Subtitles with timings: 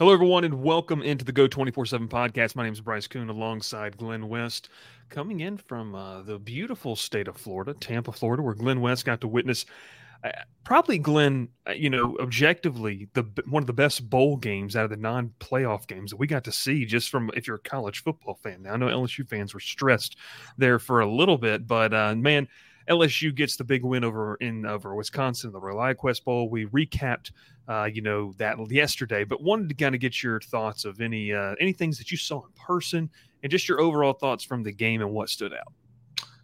[0.00, 2.56] Hello, everyone, and welcome into the Go 24-7 podcast.
[2.56, 4.70] My name is Bryce Koon alongside Glen West
[5.10, 9.20] coming in from uh, the beautiful state of Florida, Tampa, Florida, where Glen West got
[9.20, 9.66] to witness
[10.24, 10.30] uh,
[10.64, 14.90] probably Glen, uh, you know, objectively the one of the best bowl games out of
[14.90, 16.86] the non-playoff games that we got to see.
[16.86, 20.16] Just from if you're a college football fan, now I know LSU fans were stressed
[20.56, 22.48] there for a little bit, but uh, man.
[22.90, 26.50] LSU gets the big win over in over Wisconsin, the ReliaQuest Bowl.
[26.50, 27.30] We recapped,
[27.68, 31.32] uh, you know, that yesterday, but wanted to kind of get your thoughts of any
[31.32, 33.08] uh, any things that you saw in person,
[33.42, 35.72] and just your overall thoughts from the game and what stood out.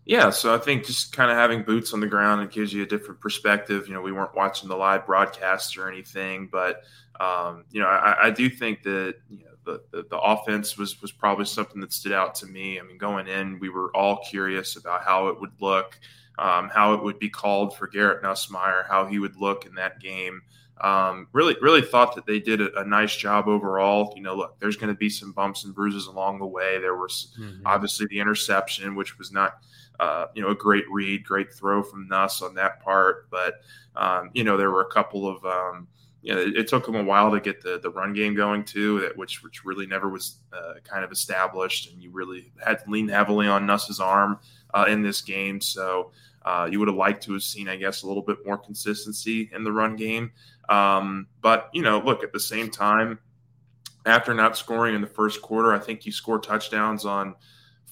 [0.05, 2.85] Yeah, so I think just kind of having boots on the ground it gives you
[2.85, 3.89] a different perspective.
[3.89, 6.83] You know, we weren't watching the live broadcast or anything, but
[7.19, 11.03] um, you know, I, I, do think that you know the, the, the offense was
[11.03, 12.81] was probably something that stood out to me.
[12.81, 15.99] I mean, going in, we were all curious about how it would look,
[16.39, 20.01] um, how it would be called for Garrett Nussmeier, how he would look in that
[20.01, 20.41] game.
[20.81, 24.13] Um, really, really thought that they did a, a, nice job overall.
[24.15, 26.79] You know, look, there's going to be some bumps and bruises along the way.
[26.79, 27.67] There was mm-hmm.
[27.67, 29.59] obviously the interception, which was not,
[29.99, 33.31] uh, you know, a great read, great throw from Nuss on that part.
[33.31, 33.63] But
[33.97, 35.89] um, you know, there were a couple of, um,
[36.27, 39.01] you know, it, took them a while to get the the run game going too,
[39.01, 42.91] that which which really never was uh, kind of established, and you really had to
[42.91, 44.41] lean heavily on Nuss's arm
[44.75, 45.61] uh, in this game.
[45.61, 46.13] So.
[46.45, 49.51] Uh, you would have liked to have seen, I guess, a little bit more consistency
[49.53, 50.31] in the run game.
[50.69, 53.19] Um, but you know, look at the same time,
[54.05, 57.35] after not scoring in the first quarter, I think you score touchdowns on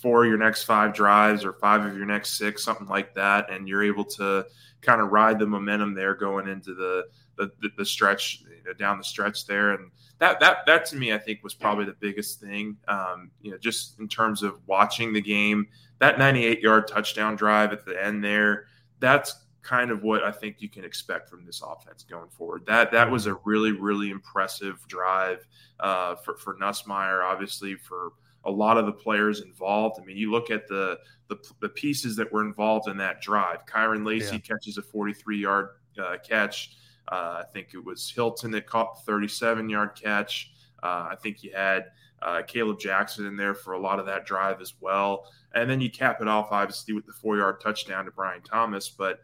[0.04, 3.50] four of your next five drives or five of your next six, something like that,
[3.50, 4.44] and you're able to
[4.82, 7.06] kind of ride the momentum there going into the
[7.36, 10.96] the, the, the stretch you know, down the stretch there, and that that that to
[10.96, 12.76] me I think was probably the biggest thing.
[12.86, 15.68] Um, you know, just in terms of watching the game,
[16.00, 18.66] that 98 yard touchdown drive at the end there,
[19.00, 22.66] that's kind of what I think you can expect from this offense going forward.
[22.66, 25.46] That that was a really really impressive drive
[25.80, 28.12] uh, for for Nussmeier, obviously for
[28.46, 30.00] a lot of the players involved.
[30.00, 30.98] I mean, you look at the
[31.28, 33.64] the, the pieces that were involved in that drive.
[33.66, 34.40] Kyren Lacy yeah.
[34.40, 35.68] catches a 43 yard
[35.98, 36.76] uh, catch.
[37.10, 40.52] Uh, I think it was Hilton that caught the 37 yard catch.
[40.82, 41.86] Uh, I think you had
[42.22, 45.26] uh, Kaleb Jackson in there for a lot of that drive as well.
[45.54, 48.88] And then you cap it off, obviously, with the four yard touchdown to Brian Thomas.
[48.88, 49.20] But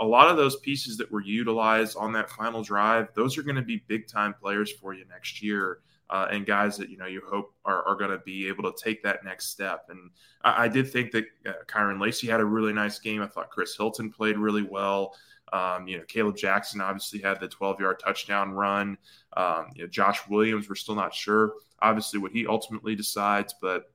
[0.00, 3.56] a lot of those pieces that were utilized on that final drive, those are going
[3.56, 5.80] to be big time players for you next year.
[6.12, 8.84] Uh, and guys that you know you hope are, are going to be able to
[8.84, 9.86] take that next step.
[9.88, 10.10] And
[10.44, 13.22] I, I did think that uh, Kyren Lacy had a really nice game.
[13.22, 15.14] I thought Chris Hilton played really well.
[15.54, 18.98] Um, you know, Kaleb Jackson obviously had the 12 yard touchdown run.
[19.36, 23.90] Um, you know, Josh Williams, we're still not sure, obviously, what he ultimately decides, but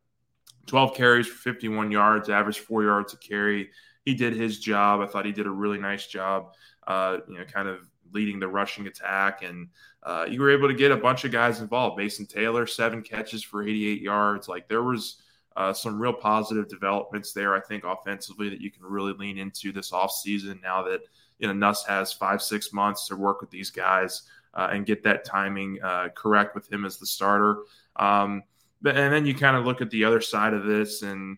[0.65, 3.69] 12 carries for 51 yards, average four yards a carry.
[4.05, 5.01] He did his job.
[5.01, 6.53] I thought he did a really nice job,
[6.87, 9.43] uh, you know, kind of leading the rushing attack.
[9.43, 9.69] And
[10.03, 11.97] uh, you were able to get a bunch of guys involved.
[11.97, 14.47] Mason Taylor, seven catches for 88 yards.
[14.47, 15.21] Like there was
[15.55, 19.71] uh, some real positive developments there, I think, offensively that you can really lean into
[19.71, 21.01] this offseason now that,
[21.39, 25.03] you know, Nuss has five, six months to work with these guys uh, and get
[25.03, 27.57] that timing uh, correct with him as the starter.
[27.95, 28.43] Um,
[28.81, 31.37] but, and then you kind of look at the other side of this and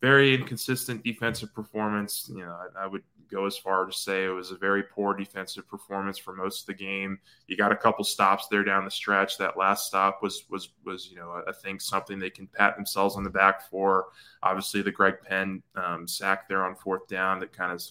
[0.00, 2.30] very inconsistent defensive performance.
[2.32, 5.14] You know, I, I, would go as far to say it was a very poor
[5.14, 7.18] defensive performance for most of the game.
[7.46, 9.38] You got a couple stops there down the stretch.
[9.38, 13.16] That last stop was was was you know I think something they can pat themselves
[13.16, 14.06] on the back for.
[14.42, 17.82] Obviously, the Greg Penn um, sack there on fourth down that kind of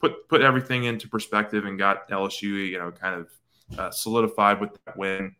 [0.00, 4.76] put put everything into perspective and got LSU you know kind of uh, solidified with
[4.84, 5.34] that win.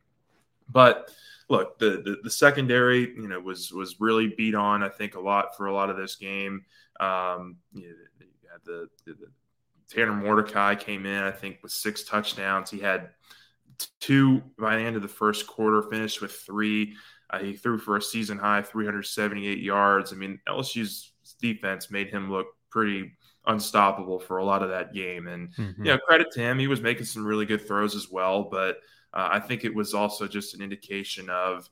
[0.71, 1.11] But
[1.49, 4.83] look, the, the, the secondary, you know, was was really beat on.
[4.83, 6.65] I think a lot for a lot of this game.
[7.01, 7.95] Um, you know,
[8.65, 9.27] the, the, the
[9.89, 12.71] Tanner Mordecai came in, I think, with six touchdowns.
[12.71, 13.11] He had
[14.01, 16.95] two by the end of the first quarter, finished with three.
[17.31, 20.13] Uh, he threw for a season high 378 yards.
[20.13, 23.13] I mean, LSU's defense made him look pretty
[23.47, 25.27] unstoppable for a lot of that game.
[25.27, 25.85] And, mm-hmm.
[25.85, 26.59] you know, credit to him.
[26.59, 28.45] He was making some really good throws as well.
[28.51, 28.79] But
[29.15, 31.69] uh, I think it was also just an indication of,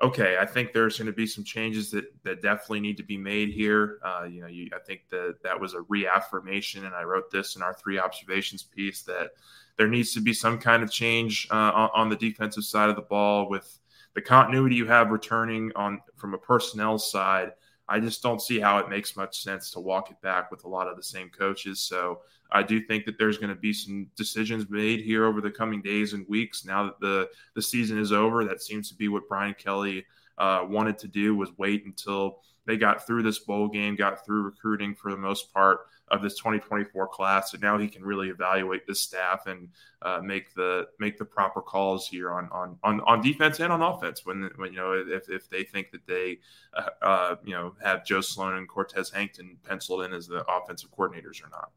[0.00, 3.18] okay, I think there's going to be some changes that that definitely need to be
[3.18, 3.98] made here.
[4.04, 7.56] Uh, you know, you, I think that that was a reaffirmation, and I wrote this
[7.56, 9.32] in our three observations piece that
[9.76, 12.96] there needs to be some kind of change uh, on, on, the defensive side of
[12.96, 13.80] the ball with
[14.14, 17.52] the continuity you have returning on from a personnel side.
[17.88, 20.68] I just don't see how it makes much sense to walk it back with a
[20.68, 21.80] lot of the same coaches.
[21.80, 22.20] So
[22.54, 25.82] I do think that there's going to be some decisions made here over the coming
[25.82, 26.64] days and weeks.
[26.64, 30.06] Now that the the season is over, that seems to be what Brian Kelly
[30.38, 34.42] uh, wanted to do was wait until they got through this bowl game, got through
[34.42, 38.86] recruiting for the most part of this 2024 class, and now he can really evaluate
[38.86, 39.68] the staff and
[40.02, 43.82] uh, make the make the proper calls here on on on, on defense and on
[43.82, 44.24] offense.
[44.24, 46.38] When, when you know if, if they think that they
[46.74, 50.90] uh, uh you know have Joe Sloan and Cortez Hankton penciled in as the offensive
[50.96, 51.70] coordinators or not.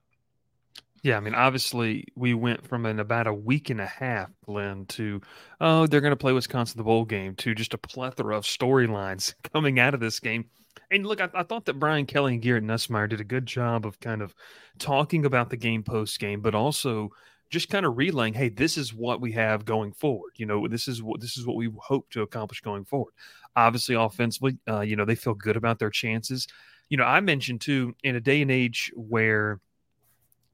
[1.08, 4.86] Yeah, I mean, obviously, we went from an about a week and a half, Glen,
[4.88, 5.22] to
[5.62, 9.34] oh, they're going to play Wisconsin the bowl game, to just a plethora of storylines
[9.54, 10.50] coming out of this game.
[10.92, 13.86] And look, I, I, thought that Brian Kelly and Garrett Nussmeier did a good job
[13.86, 14.36] of kind of
[14.80, 17.08] talking about the game post game, but also
[17.50, 20.34] just kind of relaying, hey, this is what we have going forward.
[20.36, 23.14] You know, this is what this is what we hope to accomplish going forward.
[23.56, 26.48] Obviously, offensively, uh, you know, they feel good about their chances.
[26.90, 29.62] You know, I mentioned too in a day and age where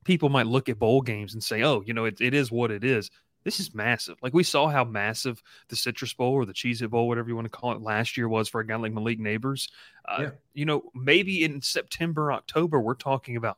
[0.03, 2.71] people might look at bowl games and say, oh, you know, it, it is what
[2.71, 3.09] it is.
[3.44, 4.17] This is massive.
[4.21, 7.35] Like we saw how massive the Citrus Bowl or the Cheez It Bowl, whatever you
[7.35, 9.69] want to call it, last year was for a guy like Malik Nabers.
[10.05, 10.29] Uh, yeah.
[10.53, 13.57] You know, maybe in September, October, we're talking about,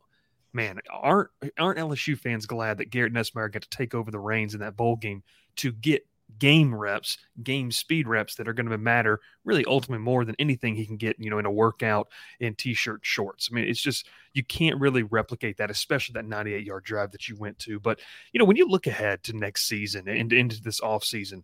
[0.54, 4.56] man, aren't aren't LSU fans glad that Garrett Nussmeier got to take over the reins
[4.56, 5.22] in that bowl game
[5.58, 6.08] to get
[6.40, 10.76] game reps, game speed reps that are going to matter really ultimately more than anything
[10.76, 12.10] he can get, you know, in a workout
[12.40, 13.50] in t-shirt shorts.
[13.52, 17.28] I mean, it's just you can't really replicate that, especially that 98 yard drive that
[17.28, 17.80] you went to.
[17.80, 18.00] But
[18.32, 21.44] you know, when you look ahead to next season and into this off season,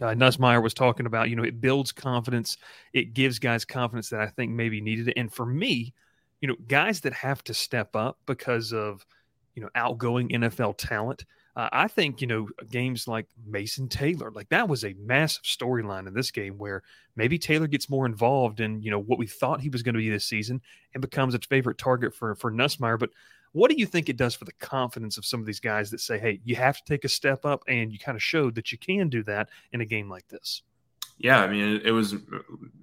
[0.00, 2.56] uh, Nussmeier was talking about, you know, it builds confidence.
[2.92, 5.12] It gives guys confidence that I think maybe needed.
[5.16, 5.92] And for me,
[6.40, 9.04] you know, guys that have to step up because of,
[9.54, 11.24] you know, outgoing NFL talent–
[11.58, 16.06] uh, I think, you know, games like Mason Taylor, like that was a massive storyline
[16.06, 16.84] in this game where
[17.16, 20.00] maybe Taylor gets more involved in, you know, what we thought he was going to
[20.00, 20.62] be this season
[20.94, 22.96] and becomes a favorite target for, for Nussmeier.
[22.96, 23.10] But
[23.50, 26.00] what do you think it does for the confidence of some of these guys that
[26.00, 28.70] say, hey, you have to take a step up and you kind of showed that
[28.70, 30.62] you can do that in a game like this?
[31.16, 32.20] Yeah, I mean, it, was you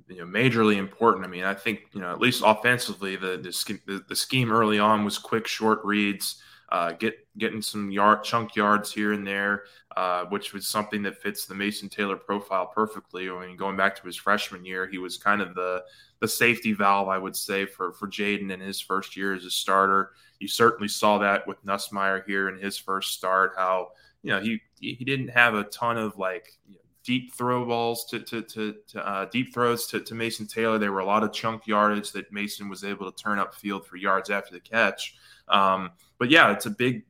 [0.10, 1.24] know majorly important.
[1.24, 3.38] I mean, I think you know at least offensively, the,
[3.86, 6.42] the, the scheme early on was quick, short reads
[6.76, 9.64] uh, get getting some yard chunk yards here and there,
[9.96, 13.30] uh, which was something that fits the Mason Taylor profile perfectly.
[13.30, 15.84] I mean, going back to his freshman year, he was kind of the
[16.20, 19.52] the safety valve, I would say, for for Jayden in his first year as a
[19.52, 20.12] starter.
[20.42, 23.54] You certainly saw that with Nussmeier here in his first start.
[23.56, 23.92] How
[24.22, 28.04] you know he he didn't have a ton of like you know, deep throw balls
[28.08, 30.78] to to, to, to uh, deep throws to, to Mason Taylor.
[30.78, 33.88] There were a lot of chunk yardage that Mason was able to turn up field
[33.88, 35.16] for yards after the catch.
[35.48, 37.04] Um, but yeah, it's a big,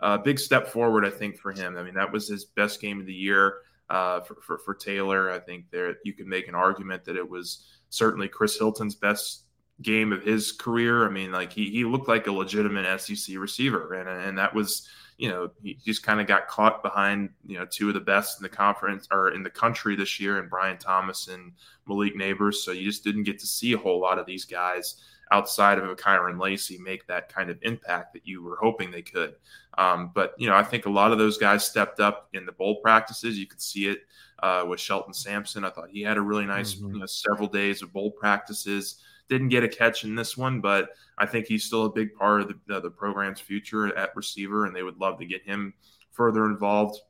[0.00, 1.76] uh, big step forward, I think, for him.
[1.76, 3.58] I mean, that was his best game of the year.
[3.90, 5.30] uh, for, for, for Taylor.
[5.30, 9.44] I think there you can make an argument that it was certainly Chris Hilton's best
[9.80, 11.06] game of his career.
[11.06, 14.88] I mean, like he he looked like a legitimate SEC receiver, and and that was
[15.16, 18.38] you know he just kind of got caught behind you know two of the best
[18.38, 21.52] in the conference or in the country this year, and Brian Thomas and
[21.86, 22.56] Malik Nabers.
[22.56, 24.96] So you just didn't get to see a whole lot of these guys
[25.30, 29.02] outside of a Kyren Lacy make that kind of impact that you were hoping they
[29.02, 29.34] could.
[29.76, 32.52] Um, but you know, I think a lot of those guys stepped up in the
[32.52, 33.38] bowl practices.
[33.38, 34.00] You could see it
[34.42, 35.64] uh, with Shelton Sampson.
[35.64, 36.94] I thought he had a really nice mm-hmm.
[36.94, 38.96] you know, several days of bowl practices.
[39.28, 42.40] Didn't get a catch in this one, but I think he's still a big part
[42.40, 45.74] of the, the program's future at receiver, and they would love to get him
[46.12, 47.00] further involved.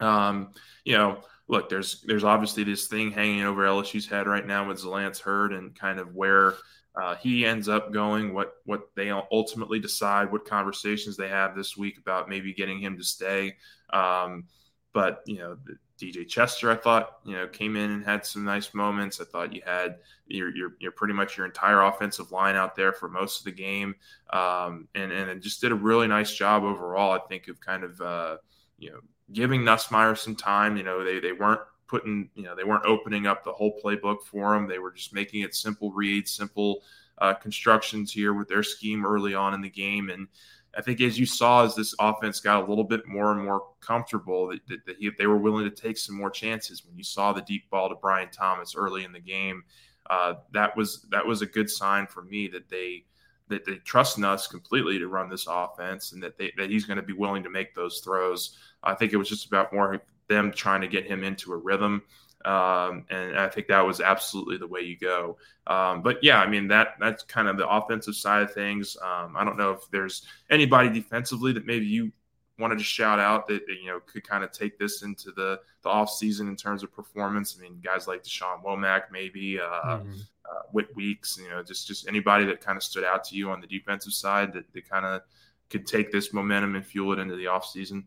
[0.00, 0.52] Um,
[0.84, 4.82] you know, look, there's there's obviously this thing hanging over LSU's head right now with
[4.82, 6.54] Zalance Heard and kind of where
[7.00, 11.76] uh, he ends up going, what what they ultimately decide, what conversations they have this
[11.76, 13.56] week about maybe getting him to stay.
[13.90, 14.44] Um,
[14.92, 15.56] but you know,
[16.00, 19.20] DJ Chester, I thought you know came in and had some nice moments.
[19.20, 22.92] I thought you had your your, your pretty much your entire offensive line out there
[22.92, 23.94] for most of the game,
[24.30, 27.12] um, and and just did a really nice job overall.
[27.12, 28.36] I think of kind of uh,
[28.78, 29.00] you know
[29.32, 30.76] giving Nussmeier some time.
[30.76, 34.22] You know, they they weren't putting, you know, they weren't opening up the whole playbook
[34.22, 34.68] for them.
[34.68, 36.82] They were just making it simple reads, simple
[37.18, 40.10] uh, constructions here with their scheme early on in the game.
[40.10, 40.28] And
[40.76, 43.62] I think as you saw, as this offense got a little bit more and more
[43.80, 46.84] comfortable, that, that, that he, they were willing to take some more chances.
[46.84, 49.64] When you saw the deep ball to Brian Thomas early in the game,
[50.10, 53.04] uh, that was that was a good sign for me that they
[53.48, 56.98] that they trust Nuss completely to run this offense and that they, that he's going
[56.98, 58.56] to be willing to make those throws.
[58.82, 62.02] I think it was just about more them trying to get him into a rhythm.
[62.44, 65.38] Um, and I think that was absolutely the way you go.
[65.66, 68.96] Um, but yeah, I mean that that's kind of the offensive side of things.
[69.02, 72.12] Um, I don't know if there's anybody defensively that maybe you
[72.58, 75.60] wanted to shout out that, that you know could kind of take this into the
[75.82, 77.56] the off season in terms of performance.
[77.58, 80.12] I mean, guys like Da'Shawn Womack, maybe uh, mm-hmm.
[80.12, 83.50] uh, Whit Weeks, you know, just just anybody that kind of stood out to you
[83.50, 85.22] on the defensive side that, that kind of
[85.70, 88.06] could take this momentum and fuel it into the off season.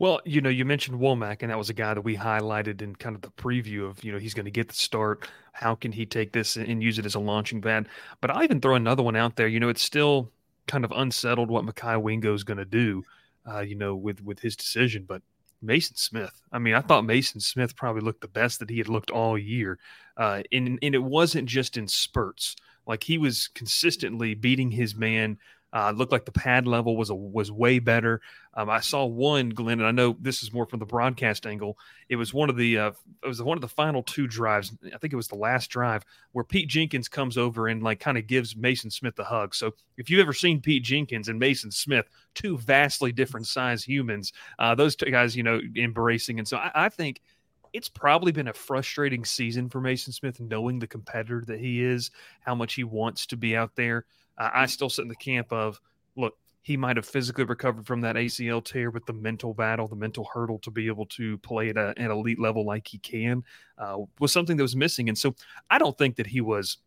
[0.00, 2.96] Well, you know, you mentioned Womack, and that was a guy that we highlighted in
[2.96, 5.28] kind of the preview of, you know, he's going to get the start.
[5.52, 7.86] How can he take this and use it as a launching pad?
[8.22, 9.46] But I even throw another one out there.
[9.46, 10.32] You know, it's still
[10.66, 13.04] kind of unsettled what Mekhi Wingo is going to do,
[13.46, 15.04] uh, you know, with with his decision.
[15.06, 15.20] But
[15.60, 18.88] Mason Smith, I mean, I thought Mason Smith probably looked the best that he had
[18.88, 19.78] looked all year,
[20.16, 22.56] uh, and and it wasn't just in spurts.
[22.86, 25.36] Like he was consistently beating his man
[25.72, 28.20] uh, looked like the pad level was a, was way better.
[28.54, 31.78] Um, I saw one, Glen, and I know this is more from the broadcast angle.
[32.08, 32.90] It was one of the uh,
[33.22, 34.72] it was one of the final two drives.
[34.92, 38.18] I think it was the last drive where Pete Jenkins comes over and like kind
[38.18, 39.54] of gives Mason Smith a hug.
[39.54, 44.32] So if you've ever seen Pete Jenkins and Mason Smith, two vastly different size humans,
[44.58, 46.38] uh, those two guys, you know, embracing.
[46.38, 47.20] And so I, I think
[47.72, 52.10] it's probably been a frustrating season for Mason Smith, knowing the competitor that he is,
[52.40, 54.04] how much he wants to be out there.
[54.40, 55.80] I still sit in the camp of
[56.16, 59.96] look, he might have physically recovered from that ACL tear, but the mental battle, the
[59.96, 63.42] mental hurdle to be able to play at a, an elite level like he can
[63.78, 65.08] uh, was something that was missing.
[65.08, 65.34] And so
[65.70, 66.78] I don't think that he was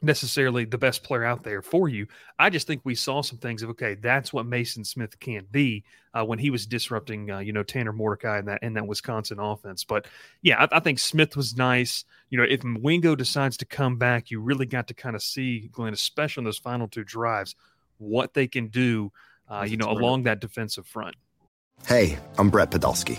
[0.00, 2.06] necessarily the best player out there for you.
[2.38, 5.84] I just think we saw some things of okay, that's what Mason Smith can be
[6.14, 9.38] uh, when he was disrupting, uh, you know, Tanner Mordecai in that in that Wisconsin
[9.38, 9.84] offense.
[9.84, 10.06] But
[10.42, 12.04] yeah, I, I, think Smith was nice.
[12.30, 15.68] You know, if Wingo decides to come back, you really got to kind of see
[15.72, 17.54] Glen, especially in those final two drives,
[17.98, 19.12] what they can do.
[19.50, 21.16] Uh, you know, along that defensive front.
[21.86, 23.18] Hey, I'm Brett Podolsky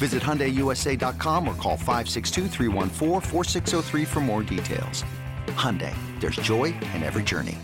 [0.00, 5.04] Visit HyundaiUSA.com or call 562 for more details.
[5.48, 7.58] Hyundai, there's joy in every journey.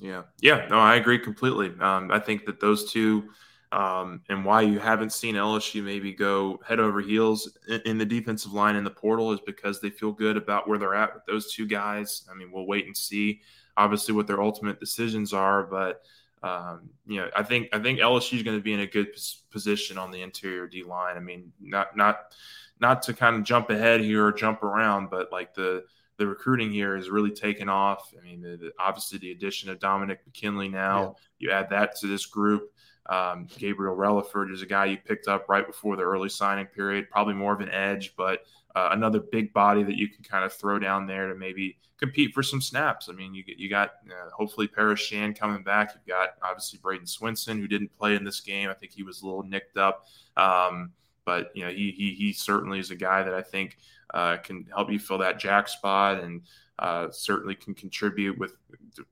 [0.00, 1.70] Yeah, yeah, no, I agree completely.
[1.80, 3.28] Um, I think that those two,
[3.70, 8.04] um, and why you haven't seen LSU maybe go head over heels in, in, the
[8.04, 11.24] defensive line in the portal is because they feel good about where they're at with
[11.26, 12.24] those two guys.
[12.28, 13.42] I mean, we'll wait and see,
[13.76, 16.02] obviously, what their ultimate decisions are, but
[16.46, 19.08] um, you know, I think I think LSU is going to be in a good
[19.50, 21.16] position on the interior D line.
[21.16, 22.34] I mean, not not
[22.80, 25.84] not to kind of jump ahead here or jump around, but like the
[26.18, 28.12] the recruiting here is really taken off.
[28.18, 31.48] I mean, the, the, obviously the addition of Dominic McKinley now, yeah.
[31.48, 32.72] you add that to this group.
[33.08, 37.10] Um, Gabriel Relaford is a guy you picked up right before the early signing period,
[37.10, 38.40] probably more of an edge, but
[38.76, 42.34] uh, another big body that you can kind of throw down there to maybe compete
[42.34, 43.08] for some snaps.
[43.08, 45.92] I mean, you you got uh, hopefully Paris Shand coming back.
[45.94, 48.68] You've got obviously Bradyn Swinson who didn't play in this game.
[48.68, 50.06] I think he was a little nicked up,
[50.36, 50.92] um,
[51.24, 53.78] but you know he, he he certainly is a guy that I think
[54.12, 56.42] uh, can help you fill that jack spot and.
[56.78, 58.52] Uh, certainly can contribute with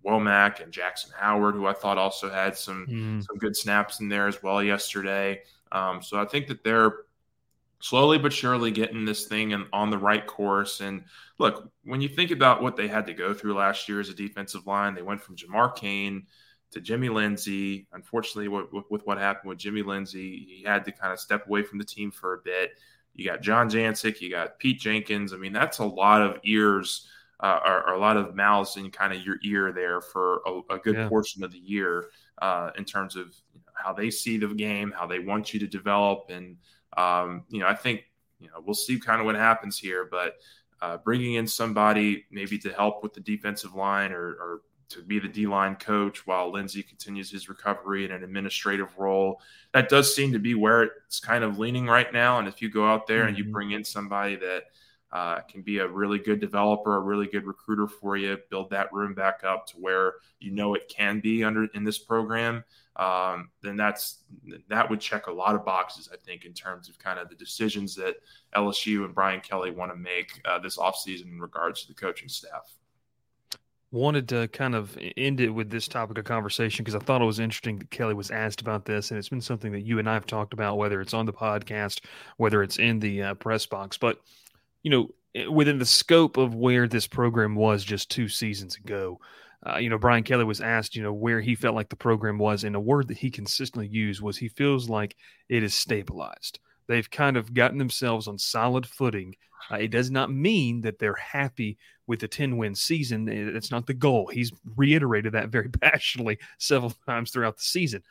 [0.04, 3.24] Womack and Jackson Howard, who I thought also had some mm.
[3.24, 5.40] some good snaps in there as well yesterday.
[5.72, 7.03] Um, so I think that they're
[7.84, 10.80] slowly but surely getting this thing and on the right course.
[10.80, 11.04] And
[11.38, 14.14] look, when you think about what they had to go through last year as a
[14.14, 16.26] defensive line, they went from Jamar Cain
[16.70, 17.86] to Jimmy Lindsey.
[17.92, 21.62] Unfortunately, with, with, what happened with Jimmy Lindsey, he had to kind of step away
[21.62, 22.70] from the team for a bit.
[23.12, 25.34] You got John Jancek, you got Pete Jenkins.
[25.34, 27.06] I mean, that's a lot of ears
[27.40, 30.76] uh, or, or, a lot of mouths in kind of your ear there for a,
[30.76, 31.08] a good yeah.
[31.08, 32.06] portion of the year
[32.40, 33.34] uh, in terms of
[33.74, 36.56] how they see the game, how they want you to develop, and
[36.96, 38.04] um, you know, I think
[38.38, 40.36] you know we'll see kind of what happens here, but
[40.80, 44.60] uh, bringing in somebody maybe to help with the defensive line or, or
[44.90, 49.40] to be the D line coach while Lindsey continues his recovery in an administrative role.
[49.72, 52.38] That does seem to be where it's kind of leaning right now.
[52.38, 53.28] And if you go out there mm-hmm.
[53.28, 53.52] and you mm-hmm.
[53.52, 54.64] bring in somebody that
[55.10, 58.92] uh, can be a really good developer, a really good recruiter for you, build that
[58.92, 62.64] room back up to where you know it can be under in this program
[62.96, 64.22] um, then that's
[64.68, 67.34] that would check a lot of boxes, I think, in terms of kind of the
[67.34, 68.16] decisions that
[68.54, 72.28] LSU and Brian Kelly want to make uh, this offseason in regards to the coaching
[72.28, 72.72] staff.
[73.90, 77.26] Wanted to kind of end it with this topic of conversation because I thought it
[77.26, 80.08] was interesting that Kelly was asked about this, and it's been something that you and
[80.08, 82.00] I have talked about, whether it's on the podcast,
[82.36, 83.96] whether it's in the uh, press box.
[83.96, 84.20] But
[84.82, 89.20] you know, within the scope of where this program was just two seasons ago,
[89.66, 92.38] uh, you know, Brian Kelly was asked, you know, where he felt like the program
[92.38, 95.16] was, and a word that he consistently used was he feels like
[95.48, 96.58] it is stabilized.
[96.86, 99.34] They've kind of gotten themselves on solid footing.
[99.70, 103.28] Uh, it does not mean that they're happy with the 10 win season.
[103.28, 104.26] It's not the goal.
[104.26, 108.02] He's reiterated that very passionately several times throughout the season.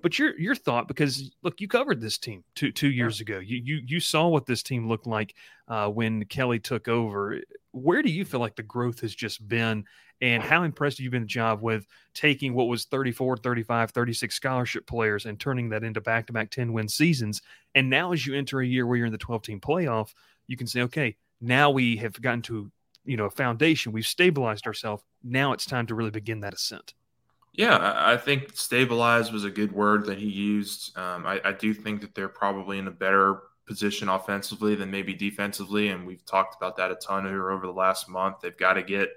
[0.00, 3.40] But your your thought, because look, you covered this team two two years ago.
[3.40, 5.34] You you you saw what this team looked like
[5.68, 7.40] uh, when Kelly took over.
[7.72, 9.84] Where do you feel like the growth has just been
[10.22, 14.86] and how impressed have you been job with taking what was 34 35 36 scholarship
[14.86, 17.42] players and turning that into back-to-back 10 win seasons
[17.74, 20.14] and now as you enter a year where you're in the 12 team playoff
[20.46, 22.70] you can say okay now we have gotten to
[23.04, 26.94] you know a foundation we've stabilized ourselves now it's time to really begin that ascent
[27.54, 30.96] yeah, I think stabilize was a good word that he used.
[30.96, 35.12] Um, I, I, do think that they're probably in a better position offensively than maybe
[35.12, 38.36] defensively, and we've talked about that a ton here over the last month.
[38.40, 39.10] They've got to get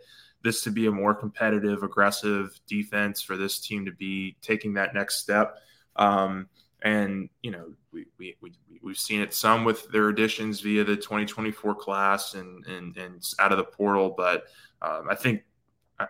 [0.45, 4.93] this to be a more competitive, aggressive defense for this team to be taking that
[4.93, 5.58] next step.
[5.97, 6.47] Um,
[6.84, 10.95] and you know, we, we, we we've seen it some with their additions via the
[10.95, 14.43] 2024 class and and, and out of the portal, but
[14.81, 15.43] um, I think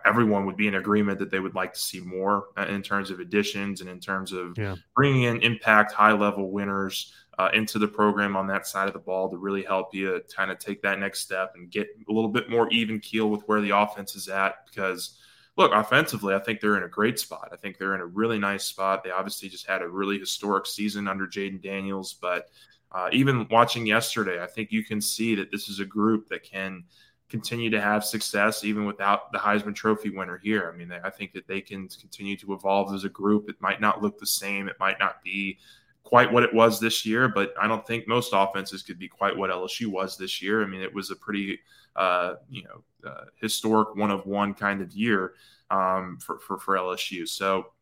[0.04, 3.10] everyone would be in agreement that they would like to see more uh, in terms
[3.10, 4.74] of additions and in terms of yeah.
[4.94, 8.98] bringing in impact high level winners uh, into the program on that side of the
[8.98, 12.30] ball to really help you kind of take that next step and get a little
[12.30, 14.56] bit more even keel with where the offense is at.
[14.66, 15.18] Because,
[15.56, 17.50] look, offensively, I think they're in a great spot.
[17.52, 19.04] I think they're in a really nice spot.
[19.04, 22.14] They obviously just had a really historic season under Jayden Daniels.
[22.14, 22.48] But
[22.90, 26.42] uh, even watching yesterday, I think you can see that this is a group that
[26.42, 26.84] can
[27.28, 30.70] continue to have success even without the Heisman Trophy winner here.
[30.72, 33.50] I mean, I think that they can continue to evolve as a group.
[33.50, 34.68] It might not look the same.
[34.68, 35.58] It might not be
[36.06, 39.36] quite what it was this year, but I don't think most offenses could be quite
[39.36, 40.62] what LSU was this year.
[40.62, 41.58] I mean, it was a pretty,
[41.96, 45.34] uh, you know, uh, historic one of one kind of year
[45.70, 47.28] um, for, for, for LSU.
[47.28, 47.72] So,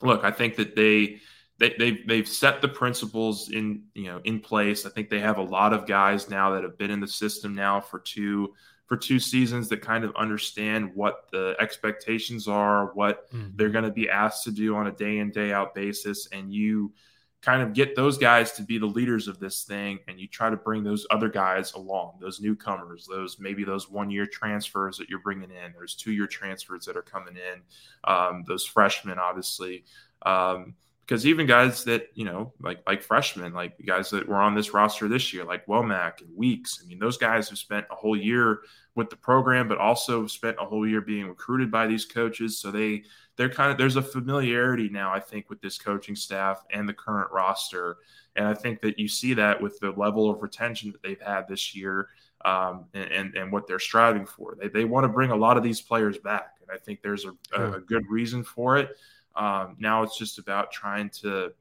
[0.00, 1.20] look, I think that they,
[1.58, 4.86] they they've they've set the principles in you know in place.
[4.86, 7.54] I think they have a lot of guys now that have been in the system
[7.54, 8.54] now for two
[8.86, 13.48] for two seasons that kind of understand what the expectations are, what mm-hmm.
[13.56, 16.52] they're going to be asked to do on a day in day out basis, and
[16.52, 16.92] you
[17.40, 20.50] kind of get those guys to be the leaders of this thing and you try
[20.50, 25.08] to bring those other guys along those newcomers those maybe those one year transfers that
[25.08, 27.60] you're bringing in there's two year transfers that are coming in
[28.04, 29.84] um, those freshmen obviously.
[30.22, 30.74] Um,
[31.08, 34.54] because even guys that you know like like freshmen like the guys that were on
[34.54, 37.94] this roster this year like womack and weeks i mean those guys have spent a
[37.94, 38.60] whole year
[38.98, 42.58] with the program but also spent a whole year being recruited by these coaches.
[42.58, 43.04] So they
[43.36, 46.92] they're kind of there's a familiarity now i think with this coaching staff and the
[46.92, 47.96] current roster.
[48.34, 51.48] And i think that you see that with the level of retention that they've had
[51.48, 52.08] this year
[52.44, 54.56] um, and, and, and what they're striving for.
[54.60, 57.24] They, they want to bring a lot of these players back and i think there's
[57.24, 58.90] a, a, a good reason for it
[59.38, 61.52] um, now it's just about trying to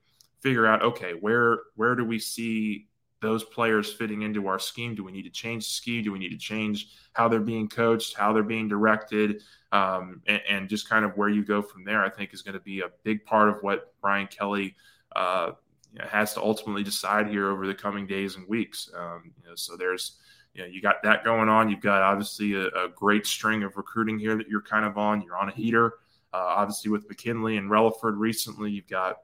[0.42, 2.88] figure out okay, where where do we see
[3.22, 4.96] those players fitting into our scheme?
[4.96, 6.04] Do we need to change the scheme?
[6.04, 10.42] Do we need to change how they're being coached, how they're being directed, um, and,
[10.48, 12.04] and, just kind of where you go from there?
[12.04, 14.76] I think is going to be a big part of what Brian Kelly
[15.16, 15.52] uh,
[16.00, 18.90] has to ultimately decide here over the coming days and weeks.
[18.96, 20.18] Um, you know, so there's
[20.54, 21.70] you know you got that going on.
[21.70, 25.22] You've got obviously a, a, great string of recruiting here that you're kind of on.
[25.22, 25.96] You're on a heater.
[26.34, 29.18] Uh, obviously, with McKinley and Relaford recently, you've got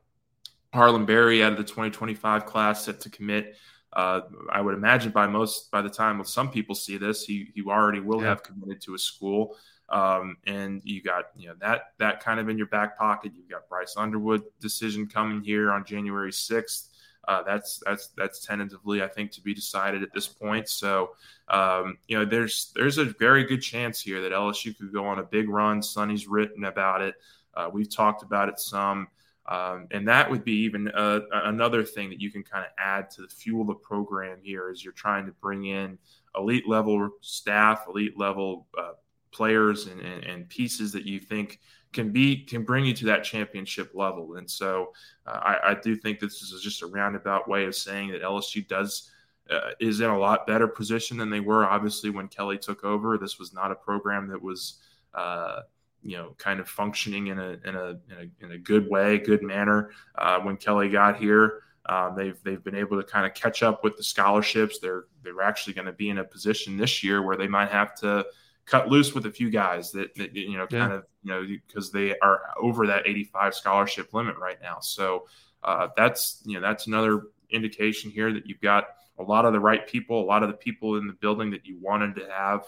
[0.74, 3.56] Harlem Berry out of the 2025 class set to commit.
[3.92, 7.62] Uh, I would imagine by most by the time some people see this, he he
[7.64, 8.30] already will yeah.
[8.30, 9.56] have committed to a school.
[9.90, 13.34] Um, and you got you know that that kind of in your back pocket.
[13.36, 16.88] You've got Bryce Underwood decision coming here on January 6th.
[17.28, 20.68] Uh, that's that's that's tentatively, I think, to be decided at this point.
[20.68, 21.12] So,
[21.48, 25.20] um, you know, there's there's a very good chance here that LSU could go on
[25.20, 25.82] a big run.
[25.82, 27.16] Sonny's written about it.
[27.56, 29.08] Uh, we've talked about it some,
[29.46, 33.10] um, and that would be even uh, another thing that you can kind of add
[33.12, 35.98] to the fuel the program here as you're trying to bring in
[36.36, 38.94] elite level staff, elite level uh,
[39.32, 41.60] players, and, and, and pieces that you think
[41.94, 44.36] can be can bring you to that championship level.
[44.36, 44.94] And so
[45.26, 48.68] uh, I, I, do think this is just a roundabout way of saying that LSU
[48.68, 49.12] does
[49.50, 51.66] uh, is in a lot better position than they were.
[51.66, 54.80] Obviously, when Kelly took over, this was not a program that was
[55.14, 55.62] uh,
[56.02, 59.20] you know kind of functioning in a in a in a, in a good way,
[59.20, 59.92] good manner.
[60.16, 61.60] Uh, when Kelly got here.
[61.86, 64.80] Um, they've they've been able to kind of catch up with the scholarships.
[64.80, 67.94] They're they're actually going to be in a position this year where they might have
[67.96, 68.26] to
[68.66, 70.98] cut loose with a few guys that, that you know kind yeah.
[70.98, 75.28] of you know because they are over that 85 scholarship limit right now so
[75.64, 78.86] uh, that's you know that's another indication here that you've got
[79.20, 81.66] a lot of the right people a lot of the people in the building that
[81.66, 82.66] you wanted to have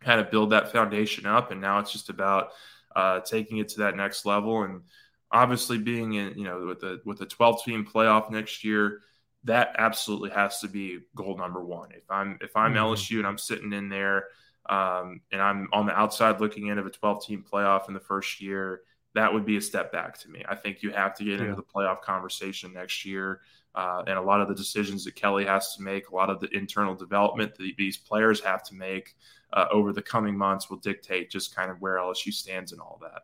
[0.00, 2.50] kind of build that foundation up and now it's just about
[2.96, 4.82] uh, taking it to that next level and
[5.30, 9.00] obviously being in you know with the with the 12 team playoff next year
[9.44, 12.92] that absolutely has to be goal number one if i'm if i'm mm-hmm.
[12.92, 14.24] lsu and i'm sitting in there
[14.68, 18.00] um, and I'm on the outside looking in of a 12 team playoff in the
[18.00, 18.82] first year,
[19.14, 20.44] that would be a step back to me.
[20.48, 21.46] I think you have to get yeah.
[21.46, 23.40] into the playoff conversation next year.
[23.74, 26.40] Uh, and a lot of the decisions that Kelly has to make, a lot of
[26.40, 29.14] the internal development that these players have to make
[29.52, 32.98] uh, over the coming months will dictate just kind of where LSU stands and all
[33.02, 33.22] that.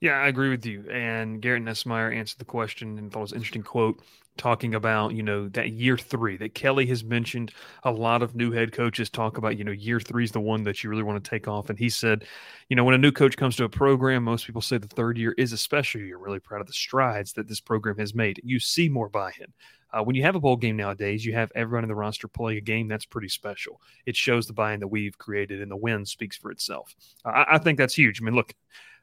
[0.00, 0.88] Yeah, I agree with you.
[0.90, 4.02] And Garrett Nussmeier answered the question and thought it was an interesting quote
[4.40, 7.52] talking about, you know, that year three that Kelly has mentioned.
[7.84, 10.64] A lot of new head coaches talk about, you know, year three is the one
[10.64, 11.70] that you really want to take off.
[11.70, 12.24] And he said,
[12.68, 15.18] you know, when a new coach comes to a program, most people say the third
[15.18, 16.16] year is a special year.
[16.18, 18.40] Really proud of the strides that this program has made.
[18.42, 19.52] You see more buy in.
[19.92, 22.56] Uh, when you have a bowl game nowadays, you have everyone in the roster play
[22.56, 23.80] a game that's pretty special.
[24.06, 26.94] It shows the buy-in that we've created, and the win speaks for itself.
[27.24, 28.22] I, I think that's huge.
[28.22, 28.54] I mean, look,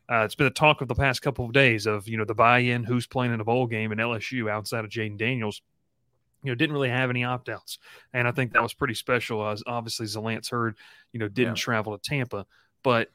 [0.10, 2.36] uh, it's been a talk of the past couple of days of you know the
[2.36, 5.62] buy-in, who's playing in a bowl game, and LSU outside of Jayden Daniels,
[6.44, 7.80] you know, didn't really have any opt-outs,
[8.14, 9.48] and I think that was pretty special.
[9.48, 10.78] As obviously, Zalance Heard,
[11.12, 11.64] you know, didn't yeah.
[11.64, 12.46] travel to Tampa,
[12.84, 13.10] but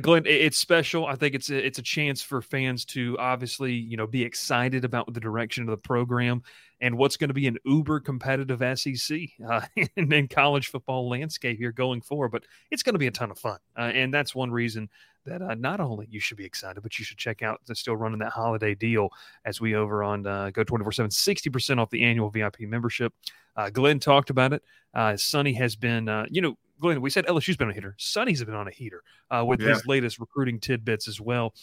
[0.00, 1.06] Glen, it's special.
[1.06, 4.84] I think it's a, it's a chance for fans to obviously you know be excited
[4.86, 6.42] about the direction of the program
[6.80, 9.60] and what's going to be an uber competitive SEC uh,
[9.96, 12.30] in, in, college football landscape here going forward.
[12.30, 14.88] But it's going to be a ton of fun, uh, and that's one reason
[15.26, 17.96] that uh, not only you should be excited, but you should check out the still
[17.96, 19.10] running that holiday deal
[19.44, 23.12] as we over on uh, Go 24 7, 60% off the annual VIP membership.
[23.56, 24.62] Uh, Glen talked about it.
[24.94, 27.94] Uh, Sonny has been, uh, you know, Glen, we said LSU's been on a heater.
[27.98, 29.68] Sonny's been on a heater uh, with yeah.
[29.68, 31.54] his latest recruiting tidbits as well,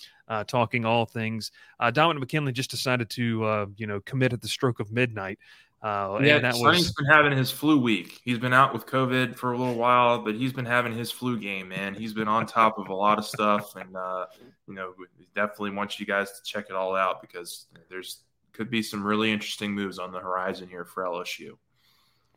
[0.48, 1.52] talking all things.
[1.94, 5.40] Dominic McKinley just decided to, you know, commit at the stroke of midnight.
[5.84, 6.94] Uh, yeah, that Sonny's was...
[6.94, 8.22] been having his flu week.
[8.24, 11.38] He's been out with COVID for a little while, but he's been having his flu
[11.38, 11.94] game, man.
[11.94, 14.28] He's been on top of a lot of stuff, and uh,
[14.66, 14.94] you know,
[15.36, 18.20] definitely want you guys to check it all out because there's
[18.54, 21.58] could be some really interesting moves on the horizon here for LSU.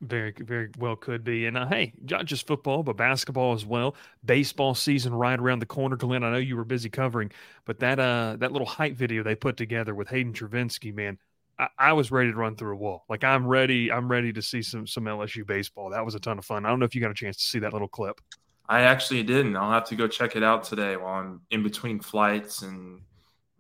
[0.02, 1.46] Very, very well could be.
[1.46, 3.96] And uh, hey, not just football, but basketball as well.
[4.24, 5.96] Baseball season right around the corner.
[5.96, 7.32] Glen, I know you were busy covering,
[7.64, 11.18] but that uh that little hype video they put together with Hayden Travinski, man,
[11.58, 13.04] I, I, was ready to run through a wall.
[13.08, 13.90] Like I'm ready.
[13.90, 15.90] I'm ready to see some some LSU baseball.
[15.90, 16.66] That was a ton of fun.
[16.66, 18.20] I don't know if you got a chance to see that little clip.
[18.68, 19.56] I actually didn't.
[19.56, 23.00] I'll have to go check it out today while I'm in between flights and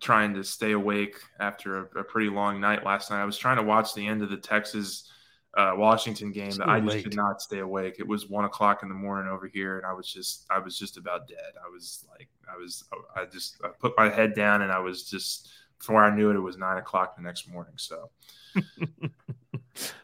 [0.00, 3.22] trying to stay awake after a, a pretty long night last night.
[3.22, 5.10] I was trying to watch the end of the Texas
[5.56, 7.96] uh, Washington game that I just could not stay awake.
[7.98, 10.78] It was one o'clock in the morning over here, and I was just I was
[10.78, 11.52] just about dead.
[11.64, 15.08] I was like I was I just I put my head down and I was
[15.08, 17.74] just before I knew it, it was nine o'clock the next morning.
[17.76, 18.10] So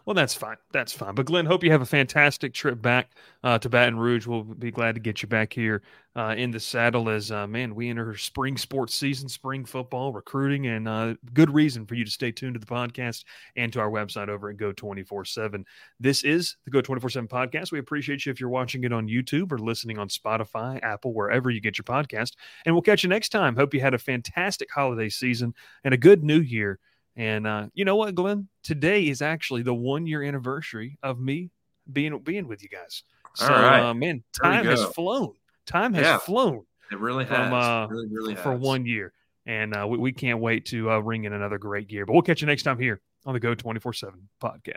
[0.05, 0.57] well, that's fine.
[0.73, 1.15] That's fine.
[1.15, 3.11] But Glen, hope you have a fantastic trip back
[3.45, 4.27] uh, to Baton Rouge.
[4.27, 5.83] We'll be glad to get you back here
[6.15, 10.67] uh, in the saddle as uh, man we enter spring sports season, spring football, recruiting,
[10.67, 13.25] and uh, good reason for you to stay tuned to the podcast
[13.57, 15.65] and to our website over at Go Twenty Four Seven.
[16.01, 17.73] This is the Go Twenty Four Seven podcast.
[17.73, 21.51] We appreciate you if you're watching it on YouTube or listening on Spotify, Apple, wherever
[21.51, 22.33] you get your podcast.
[22.67, 23.57] And we'll catch you next time.
[23.57, 25.55] Hope you had a fantastic holiday season
[25.85, 26.79] and a good New Year.
[27.16, 28.48] And uh, you know what, Glen?
[28.62, 31.51] Today is actually the one year anniversary of me
[31.92, 33.03] being being with you guys.
[33.35, 35.35] So, uh, man, time has flown.
[35.66, 36.64] Time has yeah, flown.
[36.90, 37.37] It really has.
[37.37, 39.12] From, uh, really, really for one year,
[39.46, 42.07] and uh, we, we can't wait to uh, ring in another great year.
[42.07, 44.70] But we'll catch you next time here on the Go twenty four seven podcast.